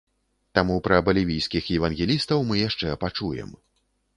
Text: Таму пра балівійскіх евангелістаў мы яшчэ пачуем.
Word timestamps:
Таму 0.59 0.77
пра 0.87 0.97
балівійскіх 1.09 1.69
евангелістаў 1.77 2.43
мы 2.53 2.61
яшчэ 2.69 2.99
пачуем. 3.05 3.53